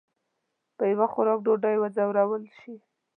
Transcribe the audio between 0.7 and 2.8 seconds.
په یو خوراک ډوډۍ وځورول شي.